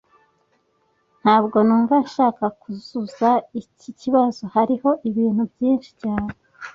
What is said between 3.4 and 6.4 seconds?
iki kibazo. Hariho ibintu byinshi cyane.